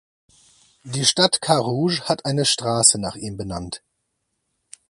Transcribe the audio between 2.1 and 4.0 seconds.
eine Strasse nach ihm benannt.